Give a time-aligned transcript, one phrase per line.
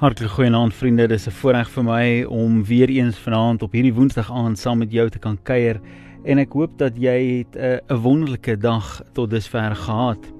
[0.00, 4.32] Hartlike goeienaand vriende, dis 'n voorreg vir my om weer eens vanaand op hierdie Woensdag
[4.32, 5.80] aand saam met jou te kan kuier
[6.24, 10.32] en ek hoop dat jy het 'n uh, wonderlike dag tot dusver gehad.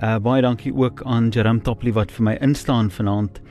[0.00, 3.42] Uh baie dankie ook aan Jerome Topley wat vir my instaan vanaand.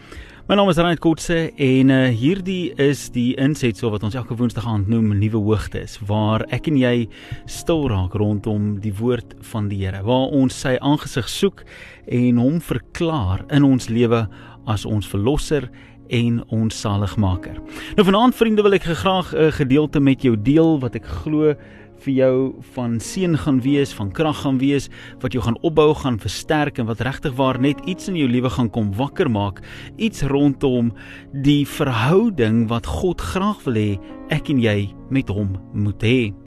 [0.49, 4.65] My naam is Ryan Kotse en uh, hierdie is die insetsel wat ons elke Woensdag
[4.67, 7.07] aand noem Nuwe Hoogtes waar ek en jy
[7.45, 11.63] stil raak rondom die woord van die Here, waar ons sy aangesig soek
[12.11, 14.27] en hom verklaar in ons lewe
[14.65, 15.69] as ons verlosser
[16.13, 17.57] en ons saligmaker.
[17.97, 21.55] Nou vanaand vriende wil ek graag 'n gedeelte met jou deel wat ek glo
[22.03, 24.89] vir jou van seën gaan wees, van krag gaan wees,
[25.23, 28.49] wat jou gaan opbou, gaan versterk en wat regtig waar net iets in jou lewe
[28.49, 29.61] gaan kom wakker maak,
[29.97, 30.91] iets rondom
[31.31, 33.99] die verhouding wat God graag wil hê
[34.29, 36.42] ek en jy met hom moet hê.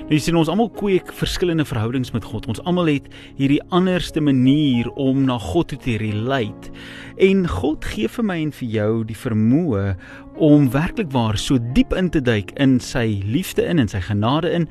[0.00, 2.48] Nou jy sien ons almal kweek verskillende verhoudings met God.
[2.50, 3.06] Ons almal het
[3.38, 6.72] hierdie anderste manier om na God toe te relate.
[7.20, 9.84] En God gee vir my en vir jou die vermoë
[10.40, 14.50] om werklik waar so diep in te duik in sy liefde in en sy genade
[14.50, 14.68] in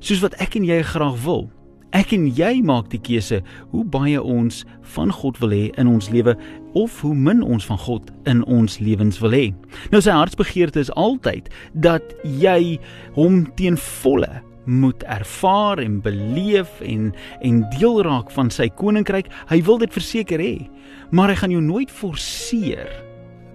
[0.00, 1.48] soos wat ek en jy graag wil.
[1.96, 3.40] Ek en jy maak die keuse
[3.72, 4.62] hoe baie ons
[4.94, 6.36] van God wil hê in ons lewe
[6.78, 9.48] of hoe min ons van God in ons lewens wil hê.
[9.90, 12.78] Nou sy hartsbegeerte is altyd dat jy
[13.18, 14.30] hom teen volle
[14.64, 19.30] moet ervaar en beleef en en deel raak van sy koninkryk.
[19.50, 20.56] Hy wil dit verseker hê,
[21.10, 22.90] maar hy gaan jou nooit forceer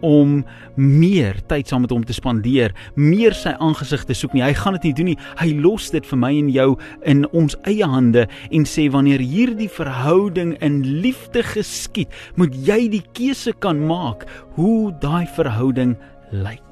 [0.05, 0.41] om
[0.75, 4.43] meer tyd saam met hom te spandeer, meer sy aangesig te soek nie.
[4.45, 5.17] Hy gaan dit nie doen nie.
[5.39, 6.67] Hy los dit vir my en jou
[7.09, 13.05] in ons eie hande en sê wanneer hierdie verhouding in liefde geskied, moet jy die
[13.17, 14.27] keuse kan maak
[14.59, 15.95] hoe daai verhouding
[16.35, 16.64] lyk.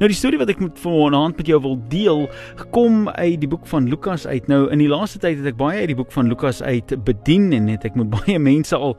[0.00, 2.22] Nou die storie wat ek met vanaand met jou wil deel,
[2.72, 4.46] kom uit die boek van Lukas uit.
[4.48, 7.50] Nou in die laaste tyd het ek baie uit die boek van Lukas uit bedien
[7.52, 8.94] en het ek met baie mense al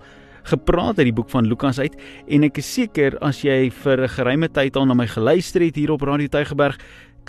[0.52, 1.98] gepraat uit die boek van Lukas uit
[2.30, 5.76] en ek is seker as jy vir 'n geruime tyd al na my geluister het
[5.76, 6.78] hier op Radio Tygerberg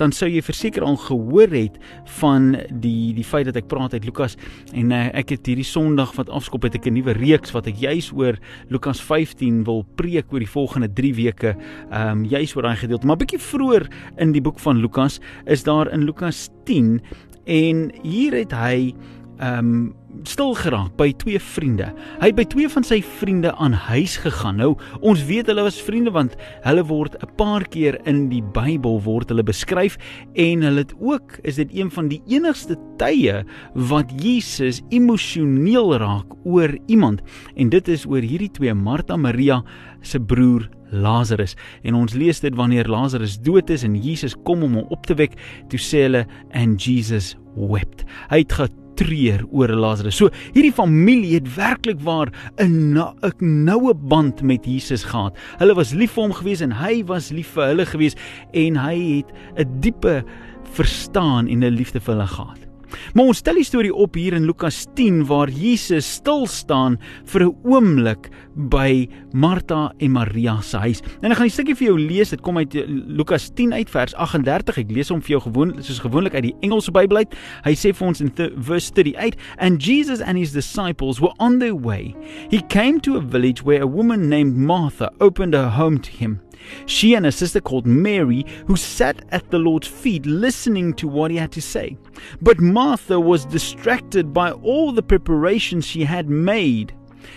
[0.01, 1.79] dan sou jy verseker al gehoor het
[2.19, 4.37] van die die feit dat ek praat uit Lukas
[4.73, 7.77] en uh, ek het hierdie Sondag wat afskop het ek 'n nuwe reeks wat ek
[7.77, 8.39] juis oor
[8.69, 11.57] Lukas 15 wil preek oor die volgende 3 weke
[11.91, 13.07] ehm um, juis oor daai gedeelte.
[13.07, 13.89] Maar bietjie vroeër
[14.19, 17.01] in die boek van Lukas is daar in Lukas 10
[17.45, 18.95] en hier het hy
[19.39, 19.95] ehm um,
[20.29, 21.87] stil geraak by twee vriende.
[22.21, 24.59] Hy het by twee van sy vriende aan huis gegaan.
[24.61, 29.01] Nou, ons weet hulle was vriende want hulle word 'n paar keer in die Bybel
[29.03, 29.97] word hulle beskryf
[30.35, 33.45] en hulle het ook is dit een van die enigste tye
[33.75, 37.23] wat Jesus emosioneel raak oor iemand
[37.57, 39.63] en dit is oor hierdie twee Martha Maria
[40.03, 44.75] se broer Lazarus en ons lees dit wanneer Lazarus dood is en Jesus kom om
[44.75, 45.39] hom op te wek
[45.69, 48.53] toe sê hulle and Jesus wept hy het
[48.95, 50.17] treur oor Lazarus.
[50.17, 55.37] So hierdie familie het werklik waar 'n 'n noue band met Jesus gehad.
[55.59, 58.17] Hulle was lief vir hom gewees en hy was lief vir hulle gewees
[58.53, 60.25] en hy het 'n diepe
[60.73, 62.72] verstaan en 'n liefde vir hulle gehad.
[63.15, 67.43] Maar ons stel die storie op hier in Lukas 10 waar Jesus stil staan vir
[67.47, 71.03] 'n oomblik by Martha en Maria se huis.
[71.23, 72.31] En ek gaan 'n stukkie vir jou lees.
[72.31, 72.75] Dit kom uit
[73.07, 74.79] Lukas 10 uit vers 38.
[74.79, 77.35] Ek lees hom vir jou gewoon soos gewoonlik uit die Engelse Bybel uit.
[77.65, 81.75] Hy sê vir ons in verse 38, "And Jesus and his disciples were on their
[81.75, 82.15] way.
[82.51, 86.41] He came to a village where a woman named Martha opened her home to him."
[86.87, 91.31] She and a sister called Mary, who sat at the Lord's feet listening to what
[91.31, 91.97] he had to say.
[92.41, 92.82] But Martha
[93.21, 96.95] was distracted by all the preparations she had made.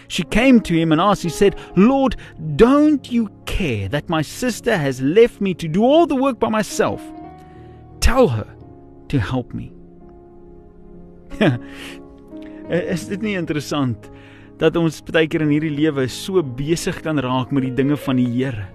[0.08, 2.16] She came to him and asked, He said, Lord,
[2.56, 6.50] don't you care that my sister has left me to do all the work by
[6.50, 7.02] myself?
[8.00, 8.48] Tell her
[9.10, 9.72] to help me.
[12.70, 14.10] Is dit nie interessant
[14.58, 18.18] dat ons baie keer in hierdie lewe so besig kan raak met die dinge van
[18.22, 18.66] die Here?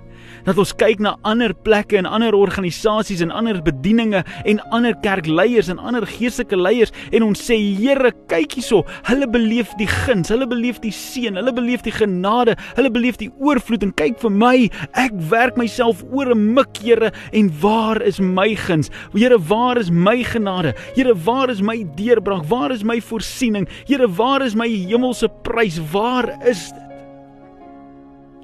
[0.45, 5.69] Dat ons kyk na ander plekke en ander organisasies en ander bedieninge en ander kerkleiers
[5.73, 8.83] en ander geestelike leiers en ons sê Here kyk hierso.
[9.09, 10.31] Hulle beleef die guns.
[10.33, 11.37] Hulle beleef die seën.
[11.39, 12.57] Hulle beleef die genade.
[12.77, 13.85] Hulle beleef die oorvloed.
[13.87, 14.55] En kyk vir my.
[14.99, 18.91] Ek werk myself oor 'n mik Here en waar is my guns?
[19.13, 20.75] Here waar is my genade?
[20.95, 22.45] Here waar is my deurbraak?
[22.49, 23.69] Waar is my voorsiening?
[23.87, 25.79] Here waar is my hemelse prys?
[25.93, 26.91] Waar is dit?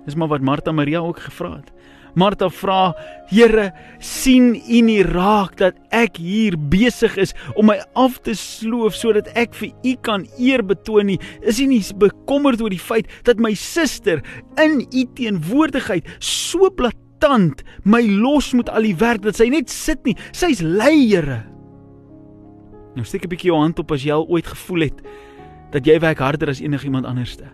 [0.04, 1.72] Dis maar wat Martha Maria ook gevra het.
[2.16, 2.94] Martha vra:
[3.28, 8.96] "Here, sien U nie raak dat ek hier besig is om my af te sloof
[8.96, 11.18] sodat ek vir U kan eer betoon nie?
[11.42, 14.22] Is U nie bekommerd oor die feit dat my suster
[14.56, 20.02] in U teenwoordigheid so blaatant my los moet al die werk dat sy net sit
[20.04, 20.16] nie?
[20.32, 21.44] Sy's lei, Here."
[22.96, 25.02] Nou steek 'n bietjie jou hand op as jy al ooit gevoel het
[25.72, 27.44] dat jy werk harder as enigiemand anderste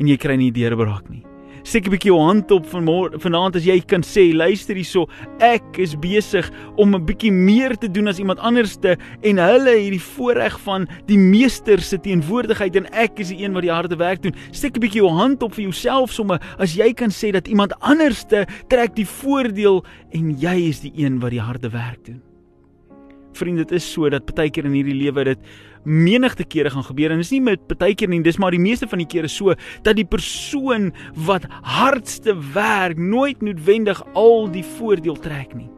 [0.00, 1.35] en jy kry nie deurbraak nie.
[1.66, 5.08] Steek 'n bietjie jou hand op vanmôre vanaand as jy kan sê luister hierso
[5.42, 6.46] ek is besig
[6.78, 11.18] om 'n bietjie meer te doen as iemand anderste en hulle hierdie voorreg van die
[11.18, 14.34] meester se teenwoordigheid en ek is die een wat die harde werk doen.
[14.52, 17.74] Steek 'n bietjie jou hand op vir jouself somme as jy kan sê dat iemand
[17.80, 22.22] anderste trek die voordeel en jy is die een wat die harde werk doen.
[23.32, 25.38] Vriende, dit is so dat baie keer in hierdie lewe dit
[25.86, 28.88] menigte kere gaan gebeur en dis nie met baie keer nie, dis maar die meeste
[28.90, 29.54] van die kere so
[29.86, 30.92] dat die persoon
[31.28, 35.70] wat hardste werk nooit noodwendig al die voordeel trek nie.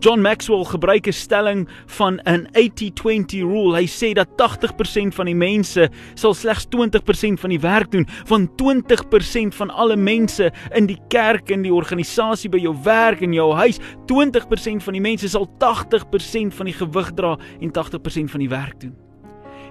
[0.00, 3.76] John Maxwell gebruik 'n stelling van 'n 80-20 rule.
[3.76, 8.48] Hy sê dat 80% van die mense sal slegs 20% van die werk doen, van
[8.54, 13.54] 20% van alle mense in die kerk en die organisasie by jou werk en jou
[13.54, 18.48] huis, 20% van die mense sal 80% van die gewig dra en 80% van die
[18.48, 19.07] werk doen.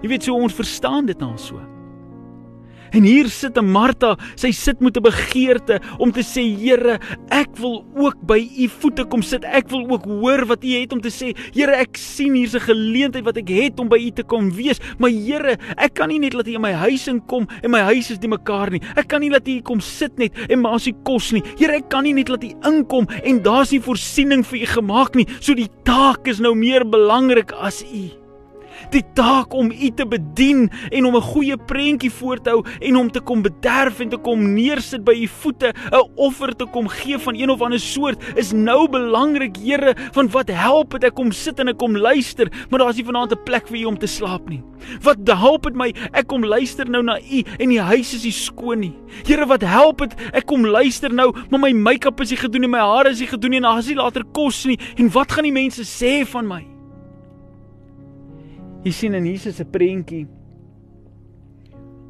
[0.01, 1.59] Jy weet so ons verstaan dit nou so.
[2.91, 6.99] En hier sit 'n Martha, sy sit met 'n begeerte om te sê Here,
[7.29, 9.43] ek wil ook by u voete kom sit.
[9.43, 11.35] Ek wil ook hoor wat u het om te sê.
[11.53, 14.79] Here, ek sien hier's 'n geleentheid wat ek het om by u te kom wees.
[14.97, 18.11] Maar Here, ek kan nie net laat u in my huis inkom en my huis
[18.11, 18.81] is nie mekaar nie.
[18.95, 21.43] Ek kan nie laat u kom sit net en maar as u kos nie.
[21.57, 25.15] Here, ek kan nie net laat u inkom en daar's nie voorsiening vir u gemaak
[25.15, 25.27] nie.
[25.39, 28.26] So die taak is nou meer belangrik as u
[28.91, 32.95] die taak om u te bedien en om 'n goeie prentjie voor te hou en
[32.95, 36.87] om te kom bederf en te kom neersit by u voete, 'n offer te kom
[36.87, 41.15] gee van een of ander soort is nou belangrik, Here, van wat help dit ek
[41.15, 43.97] kom sit en ek kom luister, maar daar's nie vanaand 'n plek vir u om
[43.97, 44.63] te slaap nie.
[45.01, 48.31] Wat help dit my ek kom luister nou na u en die huis is nie
[48.31, 48.93] skoon nie.
[49.25, 52.69] Here, wat help dit ek kom luister nou, maar my make-up is nie gedoen en
[52.69, 55.43] my hare is nie gedoen en daar is nie later kos nie en wat gaan
[55.43, 56.76] die mense sê van my?
[58.85, 60.27] Jy sien in Jesus se prentjie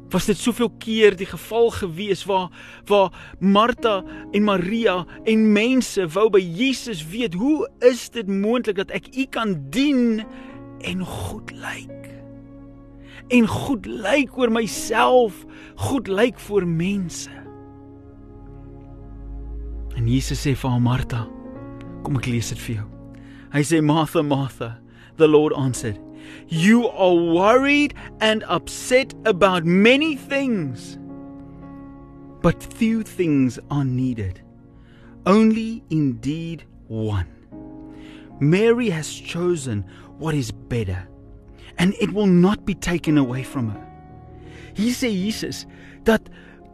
[0.08, 2.48] was dit soveel keer die geval gewees waar
[2.88, 8.92] waar Martha en Maria en mense wou by Jesus weet hoe is dit moontlik dat
[8.96, 10.24] ek u kan dien
[10.80, 12.08] en goed lyk?
[13.28, 15.44] En goed lyk oor myself
[15.76, 17.32] goed lyk vir mense.
[19.98, 21.26] En Jesus sê vir haar Martha
[22.06, 22.88] kom ek lees dit vir jou.
[23.52, 24.78] Hy sê Martha Martha
[25.20, 26.00] the lord answered
[26.48, 30.98] You are worried and upset about many things,
[32.42, 34.40] but few things are needed.
[35.26, 37.26] Only indeed one.
[38.40, 39.84] Mary has chosen
[40.18, 41.08] what is better,
[41.78, 43.84] and it will not be taken away from her.
[44.74, 45.66] Hier sê Jesus
[46.04, 46.22] dat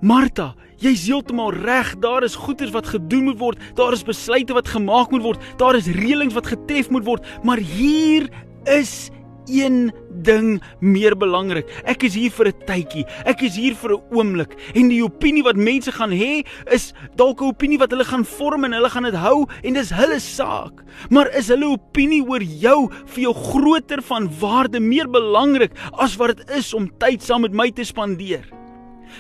[0.04, 4.68] Martha, jy's heeltemal reg, daar is goeders wat gedoen moet word, daar is besluite wat
[4.68, 8.28] gemaak moet word, daar is reëlings wat getref moet word, maar hier
[8.68, 9.08] is
[9.46, 9.92] een
[10.24, 11.68] ding meer belangrik.
[11.84, 13.04] Ek is hier vir 'n tydjie.
[13.24, 17.40] Ek is hier vir 'n oomblik en die opinie wat mense gaan hê is dalk
[17.40, 20.84] 'n opinie wat hulle gaan vorm en hulle gaan dit hou en dis hulle saak.
[21.10, 26.36] Maar is hulle opinie oor jou vir jou groter van waarde meer belangrik as wat
[26.36, 28.63] dit is om tyd saam met my te spandeer?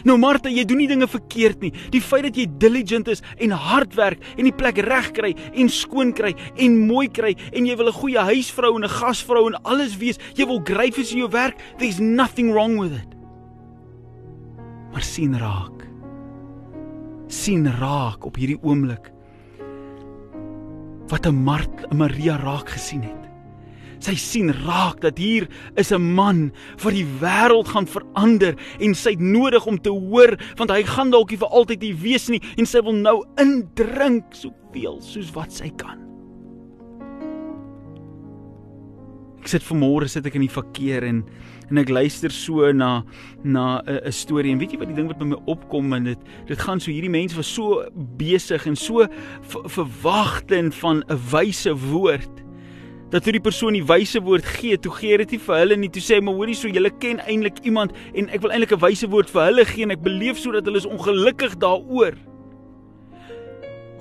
[0.04, 1.72] Nou Martha, jy doen nie dinge verkeerd nie.
[1.90, 5.68] Die feit dat jy diligent is en hard werk en die plek reg kry en
[5.68, 9.62] skoon kry en mooi kry en jy wil 'n goeie huisvrou en 'n gasvrou en
[9.64, 13.14] alles wees, jy wil gryf in jou werk, there's nothing wrong with it.
[14.92, 15.72] Maar sien raak.
[17.26, 19.10] sien raak op hierdie oomblik
[21.08, 23.23] wat 'n Mart, 'n Maria raak gesien het.
[24.04, 25.46] Sy sien raak dat hier
[25.80, 30.36] is 'n man wat die wêreld gaan verander en sy het nodig om te hoor
[30.56, 34.34] want hy gaan dalk nie vir altyd hier wees nie en sy wil nou indrink
[34.34, 36.04] soveel soos wat sy kan.
[39.40, 41.24] Ek sit vanmôre sit ek in die verkeer en
[41.70, 43.04] en ek luister so na
[43.42, 46.18] na 'n storie en weet jy wat die ding wat by my opkom en dit
[46.46, 49.06] dit gaan so hierdie mense was so besig en so
[49.42, 52.43] verwagtend van 'n wyse woord
[53.14, 55.90] dat toe die persoon die wyse woord gee, toe gee dit nie vir hulle nie,
[55.94, 58.82] toe sê hy maar hoorie so julle ken eintlik iemand en ek wil eintlik 'n
[58.82, 62.18] wyse woord vir hulle gee en ek beleef sodat hulle is ongelukkig daaroor.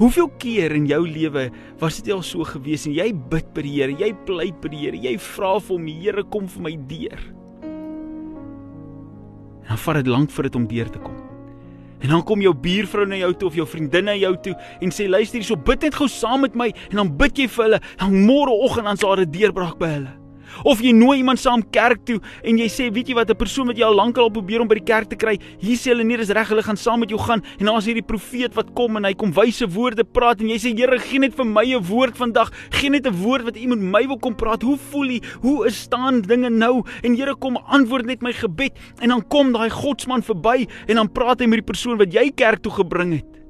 [0.02, 3.76] Hoeveel keer in jou lewe was dit al so gewees en jy bid by die
[3.78, 7.20] Here, jy pleit by die Here, jy vra vir hom, Here kom vir my deur.
[9.62, 11.23] En dan vat dit lank vir dit om deur te kom.
[12.04, 14.92] En dan kom jou buurvrou na jou toe of jou vriendin na jou toe en
[14.92, 17.80] sê luister hierso bid net gou saam met my en dan bid jy vir hulle.
[18.02, 20.23] Dan môreoggend dan sal 'n deurbraak by hulle.
[20.64, 23.68] Of jy nooi iemand saam kerk toe en jy sê, weet jy wat, 'n persoon
[23.68, 26.18] wat jy al lankal probeer om by die kerk te kry, hier sê hulle nee,
[26.18, 28.98] dis reg, hulle gaan saam met jou gaan en dan is hierdie profeet wat kom
[28.98, 31.84] en hy kom wyse woorde praat en jy sê, Here, gee net vir my 'n
[31.84, 32.52] woord vandag.
[32.72, 34.62] Gee net 'n woord wat U met my wil kom praat.
[34.62, 35.20] Hoe voel U?
[35.42, 36.84] Hoe is staan dinge nou?
[37.04, 41.12] En Here, kom antwoord net my gebed en dan kom daai godsman verby en dan
[41.12, 43.42] praat hy met die persoon wat jy kerk toe gebring het.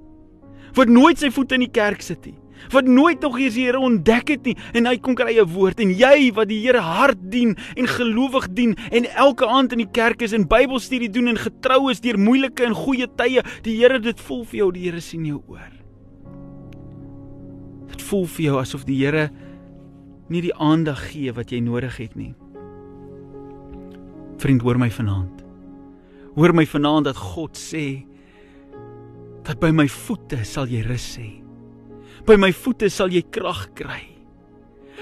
[0.73, 3.79] Wat nooit sy voete in die kerk sit nie wat nooit nog eens die Here
[3.79, 4.55] ontdek het nie.
[4.73, 8.47] En hy kom kry 'n woord en jy wat die Here hart dien en gelowig
[8.53, 12.17] dien en elke aand in die kerk is en Bybelstudie doen en getrou is deur
[12.17, 15.71] moeilike en goeie tye die Here dit voel vir jou die Here sien jou oor.
[17.87, 19.29] Dit voel vir jou asof die Here
[20.29, 22.33] nie die aandag gee wat jy nodig het nie.
[24.37, 25.43] Vriend hoor my vanaand.
[26.35, 28.05] Hoor my vanaand dat God sê
[29.43, 31.42] dat by my voete sal jy rus hê
[32.27, 34.01] by my voete sal jy krag kry.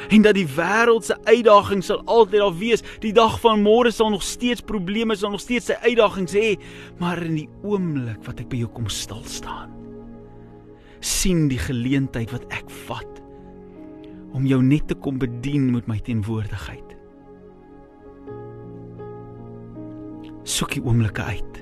[0.10, 2.84] En dat die wêreld se uitdagings sal altyd daar wees.
[3.04, 6.56] Die dag van môre sal nog steeds probleme, sal nog steeds sy uitdagings hê,
[7.02, 9.70] maar in die oomblik wat ek by jou kom stil staan,
[11.06, 13.20] sien die geleentheid wat ek vat
[14.32, 16.96] om jou net te kom bedien met my teenwoordigheid.
[20.48, 21.60] Soek die oomblikke uit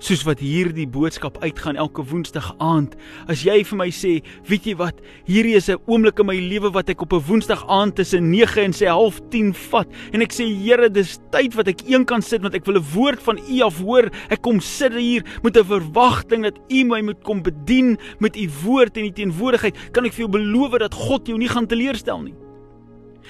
[0.00, 2.96] soos wat hierdie boodskap uitgaan elke woensdag aand.
[3.28, 4.12] As jy vir my sê,
[4.48, 7.64] weet jy wat, hierdie is 'n oomblik in my lewe wat ek op 'n woensdag
[7.68, 11.82] aand tussen 9 en sê 10:30 vat en ek sê Here, dis tyd wat ek
[11.86, 14.10] een kan sit want ek wil 'n woord van U af hoor.
[14.30, 18.48] Ek kom sit hier met 'n verwagting dat U my moet kom bedien met U
[18.64, 19.92] woord en U teenwoordigheid.
[19.92, 22.49] Kan ek vir jou beloof dat God jou nie gaan teleurstel nie?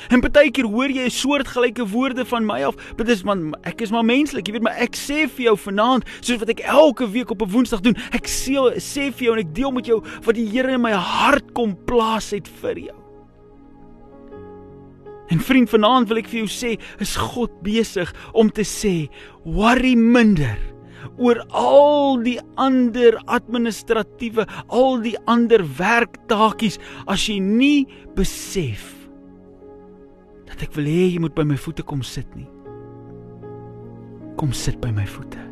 [0.08, 3.80] En baie keer hoor jy 'n soortgelyke woorde van my af, dit is man ek
[3.80, 7.10] is maar menslik, jy weet maar ek sê vir jou vanaand, soos wat ek elke
[7.10, 10.02] week op 'n Woensdag doen, ek sê sê vir jou en ek deel met jou
[10.24, 12.96] wat die Here in my hart kom plaas het vir jou.
[15.30, 19.08] En vriend, vanaand wil ek vir jou sê, is God besig om te sê,
[19.44, 20.58] worry minder
[21.18, 28.99] oor al die ander administratiewe, al die ander werktakies as jy nie besef
[30.50, 32.48] dat ek wil hê jy moet by my voete kom sit nie.
[34.40, 35.42] Kom sit by my voete.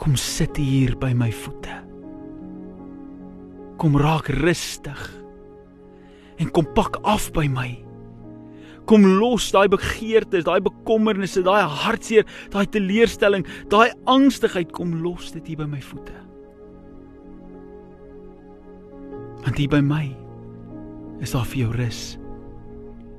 [0.00, 1.80] Kom sit hier by my voete.
[3.80, 5.02] Kom raak rustig.
[6.40, 7.70] En kom pak af by my.
[8.88, 15.46] Kom los daai begeertes, daai bekommernisse, daai hartseer, daai teleurstelling, daai angstigheid kom los dit
[15.48, 16.18] hier by my voete.
[19.44, 20.23] Want hier by my
[21.22, 22.02] is daar vir jou rus.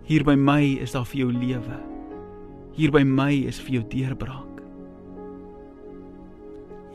[0.05, 1.77] Hier by my is daar vir jou lewe.
[2.75, 4.59] Hier by my is vir jou deurbraak.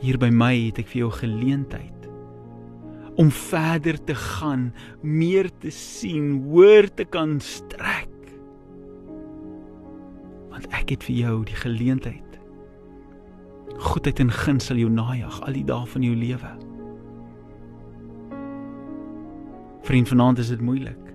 [0.01, 1.97] Hier by my het ek vir jou geleentheid
[3.19, 4.69] om verder te gaan,
[5.03, 8.07] meer te sien, hoër te kan strek.
[10.49, 12.39] Want ek het vir jou die geleentheid.
[13.91, 16.53] Goedheid en guns sal jou najag al die dae van jou lewe.
[19.81, 21.10] Vriend, vanaand is dit moeilik.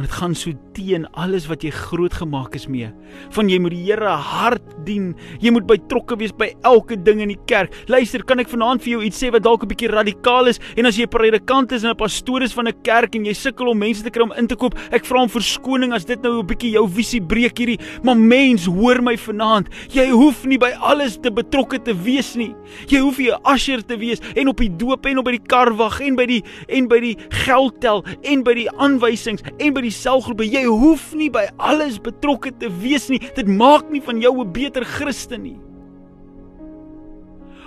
[0.00, 2.86] Maar dit gaan so teen alles wat jy groot gemaak is mee.
[3.34, 5.10] Van jy moet die Here hard dien.
[5.42, 7.74] Jy moet betrokke wees by elke ding in die kerk.
[7.92, 10.60] Luister, kan ek vanaand vir jou iets sê wat dalk 'n bietjie radikaal is?
[10.78, 13.34] En as jy 'n predikant is en 'n pastoor is van 'n kerk en jy
[13.34, 16.22] sukkel om mense te kry om in te koop, ek vra om verskoning as dit
[16.22, 17.80] nou 'n bietjie jou visie breek hierdie.
[18.02, 19.68] Maar mens, hoor my vanaand.
[19.92, 22.54] Jy hoef nie by alles te betrokke te wees nie.
[22.88, 25.46] Jy hoef nie 'n usher te wees en op die doop en op by die
[25.46, 29.86] karwag en by die en by die geldtel en by die aanwysings en by by
[29.90, 30.46] die selgroepe.
[30.46, 33.20] Jy hoef nie by alles betrokke te wees nie.
[33.36, 35.58] Dit maak nie van jou 'n beter Christen nie.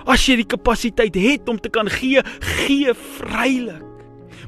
[0.06, 3.93] As jy die kapasiteit het om te kan gee, gee vrylik.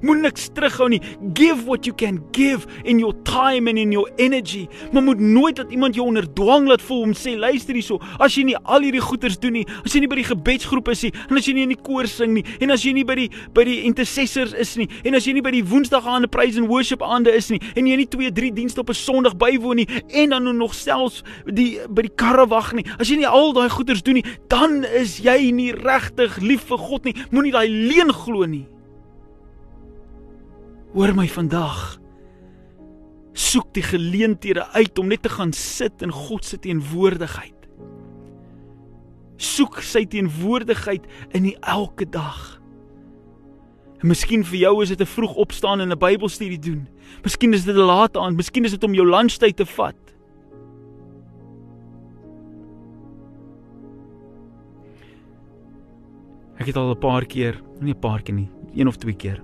[0.06, 1.00] Moenie niks terughou nie.
[1.34, 4.68] Give what you can give in your time and in your energy.
[4.92, 8.36] Maar moet nooit dat iemand jou onder dwang laat voel om sê luister hierso, as
[8.38, 11.12] jy nie al hierdie goeders doen nie, as jy nie by die gebedsgroep is nie,
[11.30, 13.30] en as jy nie in die koor sing nie, en as jy nie by die
[13.56, 16.70] by die intercessors is nie, en as jy nie by die woensdag aande praise and
[16.70, 19.88] worship aande is nie, en jy nie 2, 3 dienste op 'n Sondag bywoon nie,
[20.14, 22.86] en dan nog selfs die by die karre wag nie.
[23.00, 26.78] As jy nie al daai goeders doen nie, dan is jy nie regtig lief vir
[26.78, 27.16] God nie.
[27.32, 28.75] Moenie daai leuen glo nie.
[30.96, 31.98] Hoor my vandag.
[33.36, 37.66] Soek die geleenthede uit om net te gaan sit in God se teenwoordigheid.
[39.36, 41.04] Soek sy teenwoordigheid
[41.36, 42.38] in die elke dag.
[44.00, 46.88] En miskien vir jou is dit 'n vroeg opstaan en 'n Bybelstudie doen.
[47.24, 50.00] Miskien is dit 'n laat aand, miskien is dit om jou lunchtyd te vat.
[56.58, 59.44] Ek het al 'n paar keer, nie 'n paar keer nie, een of twee keer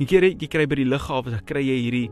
[0.00, 2.08] Jy kry jy kry by die lughawe, dan kry jy hierdie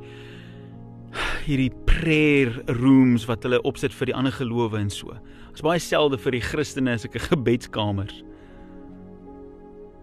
[1.47, 5.15] hierdie prayer rooms wat hulle opsit vir die ander gelowe en so.
[5.49, 8.23] Dit's baie selde vir die Christene as ek 'n gebedskamers.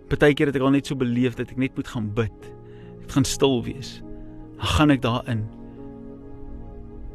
[0.09, 2.39] Partykeer het ek al net so beleef dat ek net moet gaan bid.
[3.03, 4.01] Ek gaan stil wees.
[4.57, 5.45] Dan gaan ek daarin.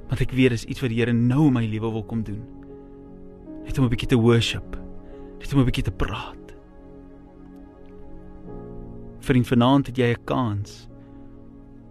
[0.08, 2.42] Want ek weet dis iets wat die Here nou in my lewe wil kom doen.
[3.64, 4.76] Net om 'n bietjie te worship.
[5.38, 6.39] Net om 'n bietjie te praat.
[9.30, 10.88] Vriend, vanaand het jy 'n kans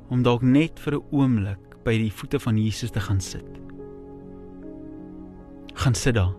[0.09, 3.47] om dalk net vir 'n oomblik by die voete van Jesus te gaan sit.
[5.73, 6.35] Gaan sit daar.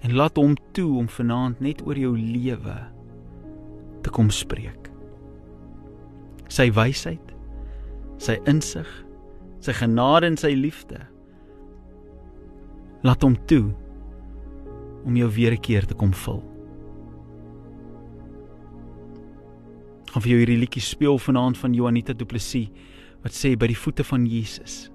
[0.00, 2.76] En laat hom toe om vanaand net oor jou lewe
[4.02, 4.90] te kom spreek.
[6.48, 7.32] Sy wysheid,
[8.18, 9.04] sy insig,
[9.60, 11.00] sy genade en sy liefde.
[13.02, 13.74] Laat hom toe
[15.04, 16.55] om jou weer 'n keer te kom vul.
[20.12, 22.70] Gaan vir jou hierdie liedjie speel vanaand van Juanita Du Plessis
[23.24, 24.86] wat sê by die voete van Jesus.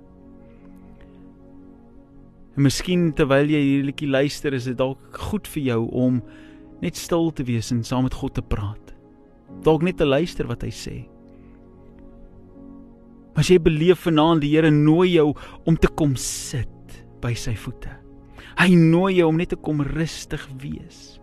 [2.56, 6.20] En miskien terwyl jy hierdie liedjie luister, is dit dalk goed vir jou om
[6.84, 8.94] net stil te wees en saam met God te praat.
[9.65, 10.98] Dalk net te luister wat hy sê.
[13.32, 15.32] Maar as jy beleef vanaand die Here nooi jou
[15.70, 17.94] om te kom sit by sy voete.
[18.60, 21.20] Hy nooi jou om net te kom rustig wees.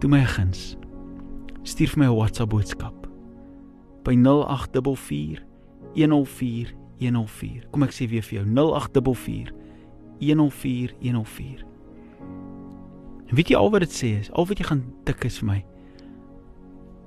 [0.00, 0.76] Toe my guns.
[1.68, 2.94] Stuur vir my 'n WhatsApp boodskap
[4.04, 5.42] by 0844
[5.94, 7.68] 104 104.
[7.70, 9.52] Kom ek sê weer vir jou 0844
[10.18, 11.64] 104 104.
[13.28, 14.30] En weet jy al wat dit sê is?
[14.32, 15.64] Al wat jy gaan tik is vir my.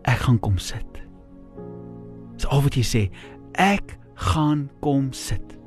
[0.06, 1.02] Ek gaan kom sit.
[2.36, 3.10] Dis al wat jy sê.
[3.58, 5.58] Ek gaan kom sit.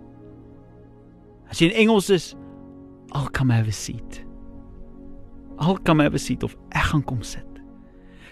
[1.51, 2.37] As jy in Engels is,
[3.11, 4.25] I'll come have a seat.
[5.59, 7.54] I'll come have a seat of ek gaan kom sit.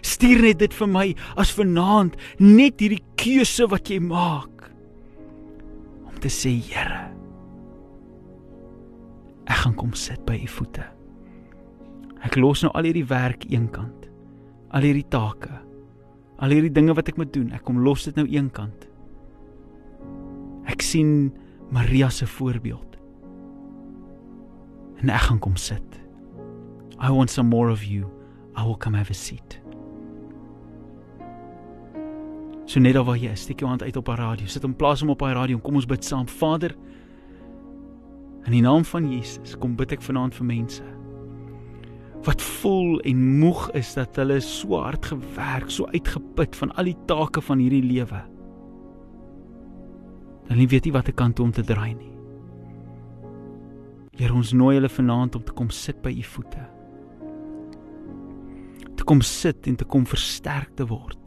[0.02, 4.68] Stuur net dit vir my as vanaand net hierdie keuse wat jy maak
[6.08, 7.12] om te sê Here
[9.52, 10.84] ek gaan kom sit by u voete.
[12.22, 14.08] Ek los nou al hierdie werk eenkant.
[14.72, 15.50] Al hierdie take.
[16.42, 18.88] Al hierdie dinge wat ek moet doen, ek kom los dit nou eenkant.
[20.70, 21.30] Ek sien
[21.74, 22.98] Maria se voorbeeld.
[25.02, 25.98] En ek gaan kom sit.
[27.02, 28.06] I want some more of you.
[28.56, 29.61] I will come have a seat.
[32.72, 34.48] So net daar waar jy is, steek jou hand uit op haar radio.
[34.48, 35.58] Sit hom plaas hom op haar radio.
[35.60, 36.24] Kom ons bid saam.
[36.24, 36.72] Vader,
[38.46, 40.88] in die naam van Jesus, kom bid ek vanaand vir mense
[42.22, 46.98] wat voel en moeg is dat hulle so hard gewerk, so uitgeput van al die
[47.10, 48.20] take van hierdie lewe.
[50.46, 52.12] Dan nie weet nie watter kant toe om te draai nie.
[54.20, 56.62] Here, ons nooi hulle vanaand om te kom sit by u voete.
[58.94, 61.21] Te kom sit en te kom versterk te word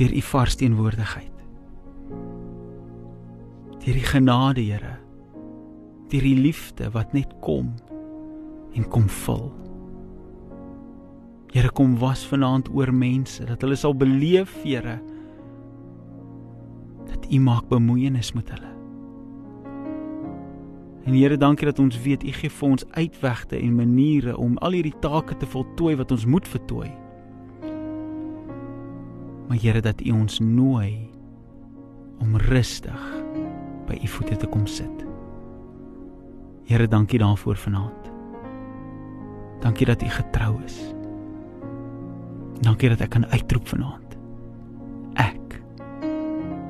[0.00, 1.32] deur u vars teenwoordigheid.
[3.84, 4.96] Deur die genade, Here.
[6.08, 7.74] Deur die liefde wat net kom
[8.72, 9.50] en kom vul.
[11.52, 14.96] Here kom was vanaand oor mense dat hulle sal beleef, Here,
[17.10, 18.72] dat U maak bemoeienis met hulle.
[21.04, 24.80] En Here, dankie dat ons weet U gee vir ons uitwegte en maniere om al
[24.80, 26.88] hierdie take te voltooi wat ons moet voltooi
[29.50, 31.10] maar Here dat U ons nooi
[32.22, 33.00] om rustig
[33.88, 35.02] by U voete te kom sit.
[36.70, 38.10] Here, dankie daarvoor vanaand.
[39.60, 40.78] Dankie dat U getrou is.
[42.62, 44.14] Dankie dat ek kan uitroep vanaand.
[45.18, 45.58] Ek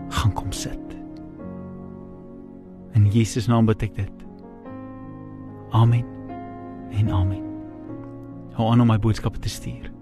[0.08, 0.96] gaan kom sit.
[2.96, 4.26] In Jesus naam bid ek dit.
[5.76, 6.08] Amen.
[6.96, 7.44] En amen.
[8.56, 9.92] Hou aan om my boodskappe te stuur.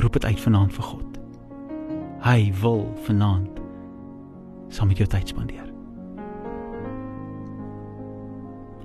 [0.00, 1.19] Roep dit uit vanaand vir God.
[2.20, 3.60] Hy wil vanaand
[4.68, 5.66] saam met jou tyd spandeer.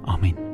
[0.06, 0.45] Amen.